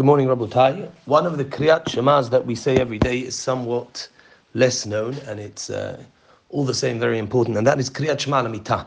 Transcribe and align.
Good 0.00 0.06
morning, 0.06 0.28
Rabotai. 0.28 0.90
One 1.04 1.26
of 1.26 1.36
the 1.36 1.44
Kriyat 1.44 1.84
Shemas 1.84 2.30
that 2.30 2.46
we 2.46 2.54
say 2.54 2.80
every 2.80 2.98
day 2.98 3.18
is 3.18 3.36
somewhat 3.36 4.08
less 4.54 4.86
known, 4.86 5.12
and 5.26 5.38
it's 5.38 5.68
uh, 5.68 6.02
all 6.48 6.64
the 6.64 6.72
same 6.72 6.98
very 6.98 7.18
important, 7.18 7.58
and 7.58 7.66
that 7.66 7.78
is 7.78 7.90
Kriyat 7.90 8.18
Shema 8.18 8.40
Lamita. 8.40 8.86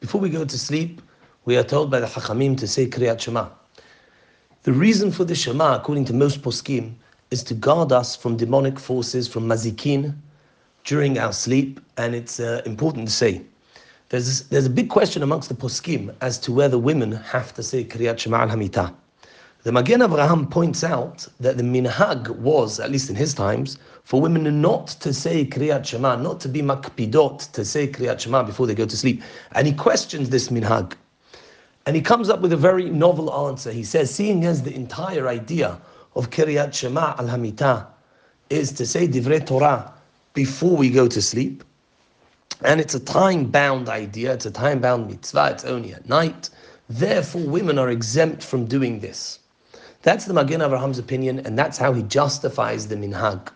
Before 0.00 0.18
we 0.18 0.30
go 0.30 0.46
to 0.46 0.58
sleep, 0.58 1.02
we 1.44 1.58
are 1.58 1.62
told 1.62 1.90
by 1.90 2.00
the 2.00 2.06
Chachamim 2.06 2.56
to 2.56 2.66
say 2.66 2.86
Kriyat 2.86 3.20
Shema. 3.20 3.50
The 4.62 4.72
reason 4.72 5.12
for 5.12 5.24
the 5.26 5.34
Shema, 5.34 5.76
according 5.76 6.06
to 6.06 6.14
most 6.14 6.40
poskim, 6.40 6.94
is 7.30 7.42
to 7.42 7.52
guard 7.52 7.92
us 7.92 8.16
from 8.16 8.38
demonic 8.38 8.78
forces, 8.78 9.28
from 9.28 9.46
mazikin, 9.46 10.16
during 10.84 11.18
our 11.18 11.34
sleep, 11.34 11.80
and 11.98 12.14
it's 12.14 12.40
uh, 12.40 12.62
important 12.64 13.08
to 13.08 13.12
say. 13.12 13.42
There's, 14.08 14.44
there's 14.48 14.64
a 14.64 14.70
big 14.70 14.88
question 14.88 15.22
amongst 15.22 15.50
the 15.50 15.54
poskim 15.54 16.14
as 16.22 16.38
to 16.38 16.50
whether 16.50 16.78
women 16.78 17.12
have 17.12 17.52
to 17.56 17.62
say 17.62 17.84
Kriyat 17.84 18.20
Shema 18.20 18.38
al 18.38 18.48
Hamita. 18.48 18.94
The 19.66 19.72
Magen 19.72 19.98
Avraham 19.98 20.48
points 20.48 20.84
out 20.84 21.26
that 21.40 21.56
the 21.56 21.64
minhag 21.64 22.28
was, 22.36 22.78
at 22.78 22.92
least 22.92 23.10
in 23.10 23.16
his 23.16 23.34
times, 23.34 23.78
for 24.04 24.20
women 24.20 24.60
not 24.60 24.86
to 25.00 25.12
say 25.12 25.44
Kriyat 25.44 25.84
Shema, 25.84 26.14
not 26.14 26.38
to 26.42 26.48
be 26.48 26.62
makpidot, 26.62 27.50
to 27.50 27.64
say 27.64 27.88
Kriyat 27.88 28.20
Shema 28.20 28.44
before 28.44 28.68
they 28.68 28.76
go 28.76 28.86
to 28.86 28.96
sleep. 28.96 29.20
And 29.56 29.66
he 29.66 29.72
questions 29.72 30.30
this 30.30 30.50
minhag. 30.50 30.92
And 31.84 31.96
he 31.96 32.00
comes 32.00 32.30
up 32.30 32.42
with 32.42 32.52
a 32.52 32.56
very 32.56 32.88
novel 32.88 33.48
answer. 33.48 33.72
He 33.72 33.82
says, 33.82 34.08
seeing 34.14 34.44
as 34.44 34.62
the 34.62 34.72
entire 34.72 35.26
idea 35.26 35.80
of 36.14 36.30
Kriyat 36.30 36.72
Shema 36.72 37.16
al 37.18 37.26
Hamita 37.26 37.88
is 38.50 38.70
to 38.70 38.86
say 38.86 39.08
Divrei 39.08 39.44
Torah 39.44 39.92
before 40.32 40.76
we 40.76 40.90
go 40.90 41.08
to 41.08 41.20
sleep, 41.20 41.64
and 42.62 42.80
it's 42.80 42.94
a 42.94 43.00
time 43.00 43.46
bound 43.46 43.88
idea, 43.88 44.32
it's 44.32 44.46
a 44.46 44.52
time 44.52 44.78
bound 44.78 45.08
mitzvah, 45.08 45.50
it's 45.50 45.64
only 45.64 45.92
at 45.92 46.08
night. 46.08 46.50
Therefore, 46.88 47.42
women 47.42 47.80
are 47.80 47.90
exempt 47.90 48.44
from 48.44 48.66
doing 48.66 49.00
this. 49.00 49.40
That's 50.06 50.24
the 50.24 50.34
Magen 50.34 50.62
Abraham's 50.62 51.00
opinion, 51.00 51.40
and 51.40 51.58
that's 51.58 51.78
how 51.78 51.92
he 51.92 52.04
justifies 52.04 52.86
the 52.86 52.94
minhag. 52.94 53.48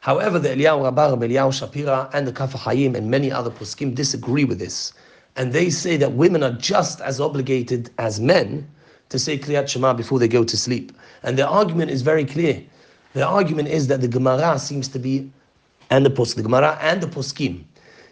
However, 0.00 0.40
the 0.40 0.48
Eliyahu 0.48 0.82
Rabbah, 0.82 1.14
Eliyahu 1.14 1.54
Shapira, 1.54 2.10
and 2.12 2.26
the 2.26 2.32
Kaf 2.32 2.54
Hayim, 2.54 2.96
and 2.96 3.08
many 3.08 3.30
other 3.30 3.50
poskim 3.50 3.94
disagree 3.94 4.42
with 4.42 4.58
this, 4.58 4.92
and 5.36 5.52
they 5.52 5.70
say 5.70 5.96
that 5.96 6.14
women 6.14 6.42
are 6.42 6.54
just 6.54 7.00
as 7.00 7.20
obligated 7.20 7.90
as 7.98 8.18
men 8.18 8.68
to 9.10 9.18
say 9.20 9.38
Kriyat 9.38 9.68
Shema 9.68 9.94
before 9.94 10.18
they 10.18 10.26
go 10.26 10.42
to 10.42 10.56
sleep. 10.56 10.90
And 11.22 11.38
their 11.38 11.46
argument 11.46 11.92
is 11.92 12.02
very 12.02 12.24
clear. 12.24 12.60
Their 13.12 13.26
argument 13.26 13.68
is 13.68 13.86
that 13.86 14.00
the 14.00 14.08
Gemara 14.08 14.58
seems 14.58 14.88
to 14.88 14.98
be, 14.98 15.30
and 15.90 16.04
the 16.04 16.10
Pos, 16.10 16.34
the 16.34 16.42
Gemara 16.42 16.76
and 16.80 17.00
the 17.00 17.06
poskim 17.06 17.62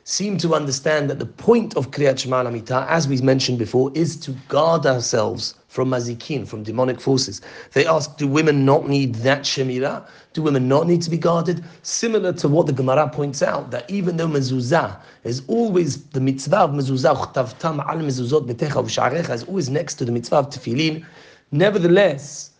seem 0.05 0.36
to 0.36 0.55
understand 0.55 1.08
that 1.08 1.19
the 1.19 1.27
point 1.27 1.77
of 1.77 1.91
Kriyat 1.91 2.19
Shema 2.19 2.42
Lamita, 2.42 2.86
as 2.91 3.08
we 3.08 3.16
mentioned 3.22 3.58
before, 3.58 3.91
is 3.94 4.16
to 4.20 4.33
guard 4.48 4.84
ourselves 4.84 5.55
from 5.69 5.91
mazikin, 5.91 6.46
from 6.46 6.62
demonic 6.62 7.00
forces. 7.00 7.41
They 7.72 7.86
ask, 7.86 8.16
do 8.19 8.28
women 8.28 8.66
not 8.66 8.86
need 8.86 9.14
that 9.16 9.41
shemira? 9.41 10.06
Do 10.34 10.42
women 10.42 10.69
not 10.69 10.86
need 10.86 11.00
to 11.02 11.11
be 11.11 11.16
guarded? 11.16 11.64
Similar 11.83 12.34
to 12.34 12.48
what 12.48 12.66
the 12.66 12.72
Gemara 12.72 13.08
points 13.08 13.42
out, 13.42 13.70
that 13.70 13.91
even 13.91 14.19
though 14.19 14.28
mezuzah 14.28 15.00
is 15.24 15.42
always 15.48 16.05
the 16.08 16.20
mitzvah 16.20 16.58
of 16.58 16.70
mezuzah, 16.70 17.16
al 17.64 17.98
mezuzot 17.98 18.46
betecha 18.46 19.30
is 19.30 19.44
always 19.44 19.70
next 19.70 19.94
to 19.94 20.05
the 20.05 20.12
mitzvah 20.12 20.36
of 20.36 20.50
tefillin. 20.50 21.05
Nevertheless, 21.50 22.50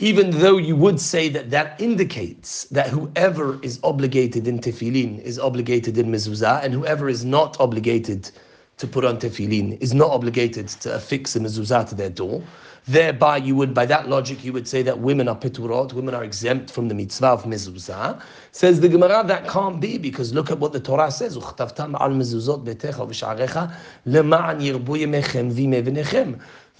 even 0.00 0.30
though 0.30 0.56
you 0.56 0.74
would 0.74 1.00
say 1.00 1.28
that 1.28 1.50
that 1.50 1.80
indicates 1.80 2.64
that 2.64 2.88
whoever 2.88 3.62
is 3.62 3.78
obligated 3.84 4.48
in 4.48 4.58
tefillin 4.58 5.20
is 5.20 5.38
obligated 5.38 5.96
in 5.96 6.10
mezuzah, 6.10 6.64
and 6.64 6.74
whoever 6.74 7.08
is 7.08 7.24
not 7.24 7.58
obligated 7.60 8.28
to 8.76 8.88
put 8.88 9.04
on 9.04 9.18
tefillin 9.18 9.80
is 9.80 9.94
not 9.94 10.10
obligated 10.10 10.66
to 10.66 10.92
affix 10.92 11.36
a 11.36 11.40
mezuzah 11.40 11.88
to 11.88 11.94
their 11.94 12.10
door. 12.10 12.42
Thereby, 12.88 13.36
you 13.36 13.54
would, 13.54 13.72
by 13.72 13.86
that 13.86 14.08
logic, 14.08 14.44
you 14.44 14.52
would 14.52 14.66
say 14.66 14.82
that 14.82 14.98
women 14.98 15.28
are 15.28 15.36
piturot, 15.36 15.92
women 15.92 16.12
are 16.12 16.24
exempt 16.24 16.72
from 16.72 16.88
the 16.88 16.94
mitzvah 16.94 17.28
of 17.28 17.44
mezuzah. 17.44 18.20
Says 18.50 18.80
the 18.80 18.88
Gemara, 18.88 19.22
that 19.24 19.46
can't 19.48 19.80
be 19.80 19.96
because 19.96 20.34
look 20.34 20.50
at 20.50 20.58
what 20.58 20.72
the 20.72 20.80
Torah 20.80 21.12
says: 21.12 21.36
al 21.36 21.42
mezuzot 21.44 22.64
betecha 22.64 23.08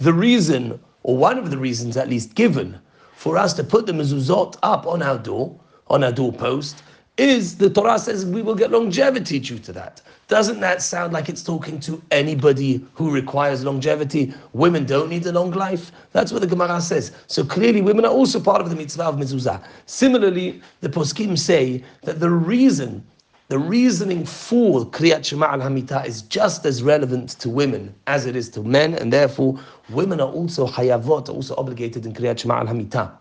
The 0.00 0.12
reason, 0.12 0.80
or 1.04 1.16
one 1.16 1.38
of 1.38 1.50
the 1.50 1.58
reasons 1.58 1.96
at 1.96 2.08
least 2.08 2.34
given, 2.34 2.80
for 3.16 3.36
us 3.36 3.52
to 3.54 3.64
put 3.64 3.86
the 3.86 3.92
mezuzot 3.92 4.56
up 4.62 4.86
on 4.86 5.02
our 5.02 5.18
door, 5.18 5.58
on 5.88 6.04
our 6.04 6.12
doorpost, 6.12 6.82
is 7.16 7.56
the 7.56 7.70
Torah 7.70 7.98
says 7.98 8.26
we 8.26 8.42
will 8.42 8.56
get 8.56 8.70
longevity 8.70 9.38
due 9.38 9.58
to 9.60 9.72
that. 9.72 10.02
Doesn't 10.26 10.60
that 10.60 10.82
sound 10.82 11.12
like 11.12 11.28
it's 11.28 11.42
talking 11.42 11.78
to 11.80 12.02
anybody 12.10 12.84
who 12.94 13.10
requires 13.10 13.64
longevity? 13.64 14.32
Women 14.52 14.84
don't 14.84 15.10
need 15.10 15.26
a 15.26 15.32
long 15.32 15.52
life. 15.52 15.92
That's 16.12 16.32
what 16.32 16.40
the 16.40 16.46
Gemara 16.46 16.80
says. 16.80 17.12
So 17.26 17.44
clearly, 17.44 17.82
women 17.82 18.04
are 18.04 18.10
also 18.10 18.40
part 18.40 18.60
of 18.60 18.70
the 18.70 18.76
mitzvah 18.76 19.04
of 19.04 19.16
mezuzah. 19.16 19.62
Similarly, 19.86 20.60
the 20.80 20.88
poskim 20.88 21.38
say 21.38 21.84
that 22.02 22.20
the 22.20 22.30
reason, 22.30 23.06
the 23.54 23.60
reasoning 23.60 24.26
for 24.26 24.84
kriyat 24.86 25.24
shema 25.24 25.46
al 25.46 25.60
hamita 25.60 26.04
is 26.04 26.22
just 26.22 26.66
as 26.66 26.82
relevant 26.82 27.38
to 27.38 27.48
women 27.48 27.94
as 28.08 28.26
it 28.26 28.34
is 28.34 28.48
to 28.48 28.64
men, 28.64 28.94
and 28.94 29.12
therefore 29.12 29.56
women 29.90 30.20
are 30.20 30.32
also 30.32 30.66
hayavot, 30.66 31.28
also 31.28 31.54
obligated 31.54 32.04
in 32.04 32.12
kriyat 32.12 32.36
shema 32.40 32.56
al 32.56 32.66
hamita. 32.66 33.12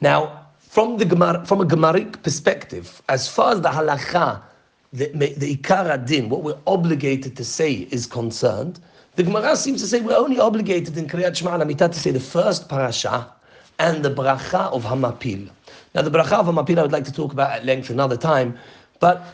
Now, 0.00 0.48
from 0.58 0.96
the 0.96 1.04
Gemara, 1.04 1.46
from 1.46 1.60
a 1.60 1.64
Gemaric 1.64 2.20
perspective, 2.24 3.00
as 3.08 3.28
far 3.28 3.52
as 3.52 3.60
the 3.60 3.68
halacha, 3.68 4.42
the, 4.92 5.06
the 5.12 5.56
ikar 5.56 6.04
din, 6.04 6.28
what 6.28 6.42
we're 6.42 6.58
obligated 6.66 7.36
to 7.36 7.44
say 7.44 7.86
is 7.92 8.06
concerned, 8.06 8.80
the 9.14 9.22
Gemara 9.22 9.54
seems 9.54 9.80
to 9.82 9.86
say 9.86 10.00
we're 10.00 10.16
only 10.16 10.40
obligated 10.40 10.98
in 10.98 11.06
Kriyat 11.06 11.36
Shema 11.36 11.56
Lamita 11.58 11.88
to 11.88 11.96
say 11.96 12.10
the 12.10 12.18
first 12.18 12.68
parasha 12.68 13.32
and 13.78 14.04
the 14.04 14.12
bracha 14.12 14.72
of 14.72 14.82
Hamapil. 14.82 15.48
Now, 15.94 16.02
the 16.02 16.10
bracha 16.10 16.32
of 16.32 16.46
Hamapil 16.46 16.78
I 16.80 16.82
would 16.82 16.92
like 16.92 17.04
to 17.04 17.12
talk 17.12 17.32
about 17.32 17.52
at 17.52 17.64
length 17.64 17.88
another 17.88 18.16
time, 18.16 18.58
but 19.00 19.24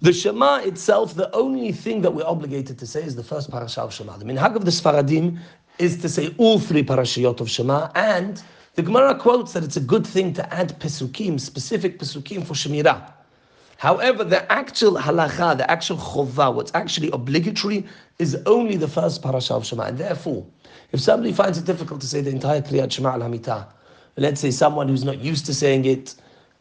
the 0.00 0.12
Shema 0.12 0.56
itself, 0.60 1.14
the 1.14 1.34
only 1.34 1.72
thing 1.72 2.00
that 2.02 2.12
we're 2.12 2.24
obligated 2.24 2.78
to 2.78 2.86
say 2.86 3.02
is 3.02 3.16
the 3.16 3.24
first 3.24 3.50
parasha 3.50 3.82
of 3.82 3.92
Shema. 3.92 4.16
The 4.16 4.24
minhag 4.24 4.56
of 4.56 4.64
the 4.64 4.70
Sfaradim 4.70 5.38
is 5.78 5.98
to 5.98 6.08
say 6.08 6.34
all 6.38 6.58
three 6.58 6.82
parashiyot 6.82 7.40
of 7.40 7.50
Shema 7.50 7.90
and 7.94 8.42
the 8.76 8.82
Gemara 8.82 9.14
quotes 9.14 9.52
that 9.52 9.64
it's 9.64 9.76
a 9.76 9.80
good 9.80 10.06
thing 10.06 10.32
to 10.34 10.54
add 10.54 10.78
pesukim, 10.80 11.40
specific 11.40 11.98
pesukim 11.98 12.46
for 12.46 12.54
Shemirah. 12.54 13.12
However, 13.76 14.24
the 14.24 14.50
actual 14.52 14.94
halacha, 14.94 15.58
the 15.58 15.70
actual 15.70 15.96
chovah, 15.96 16.54
what's 16.54 16.70
actually 16.74 17.10
obligatory, 17.10 17.86
is 18.18 18.36
only 18.46 18.76
the 18.76 18.88
first 18.88 19.22
parasha 19.22 19.54
of 19.54 19.66
Shema. 19.66 19.84
And 19.84 19.98
therefore, 19.98 20.46
if 20.92 21.00
somebody 21.00 21.32
finds 21.32 21.58
it 21.58 21.64
difficult 21.64 22.00
to 22.02 22.06
say 22.06 22.20
the 22.20 22.30
entire 22.30 22.62
Kriyat 22.62 22.92
Shema 22.92 23.12
al 23.12 23.20
Hamita, 23.20 23.66
let's 24.16 24.40
say 24.40 24.50
someone 24.50 24.86
who's 24.88 25.04
not 25.04 25.18
used 25.18 25.46
to 25.46 25.54
saying 25.54 25.84
it, 25.84 26.14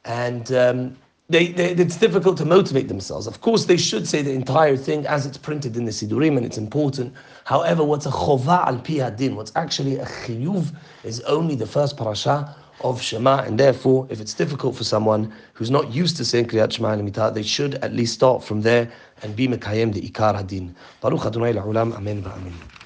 and 0.06 0.52
um, 0.54 0.98
they, 1.30 1.52
they, 1.52 1.72
it's 1.72 1.98
difficult 1.98 2.38
to 2.38 2.46
motivate 2.46 2.88
themselves. 2.88 3.28
Of 3.28 3.42
course, 3.42 3.66
they 3.66 3.78
should 3.78 4.08
say 4.08 4.24
the 4.24 4.34
entire 4.34 4.76
thing 4.76 5.06
as 5.06 5.28
it's 5.28 5.38
printed 5.38 5.78
in 5.78 5.86
the 5.86 5.92
Sidurim, 5.92 6.38
and 6.38 6.46
it's 6.46 6.58
important. 6.58 7.14
However, 7.46 7.84
what's 7.84 8.08
a 8.08 8.12
chova 8.12 8.66
al 8.66 8.80
pi 8.80 9.28
what's 9.30 9.52
actually 9.56 9.98
a 9.98 10.06
chiyuv, 10.06 10.74
is 11.04 11.22
only 11.22 11.56
the 11.56 11.68
first 11.68 11.98
parasha 11.98 12.56
of 12.82 13.02
Shema, 13.02 13.44
and 13.44 13.60
therefore, 13.60 14.08
if 14.10 14.20
it's 14.20 14.34
difficult 14.34 14.76
for 14.76 14.84
someone 14.84 15.32
who's 15.54 15.70
not 15.70 15.94
used 15.94 16.18
to 16.18 16.26
saying 16.26 16.48
Kriyat 16.48 16.74
Shema 16.74 16.98
al 16.98 17.32
they 17.32 17.44
should 17.44 17.76
at 17.76 17.94
least 17.94 18.14
start 18.16 18.44
from 18.44 18.62
there 18.62 18.92
and 19.22 19.36
be 19.36 19.48
mekayem 19.48 19.94
the 19.94 20.02
ikar 20.02 20.36
hadin. 20.36 20.74
Baruch 21.02 21.26
Adonai 21.26 21.54
la'ulam, 21.54 21.94
amen 21.96 22.24
va'amen. 22.24 22.79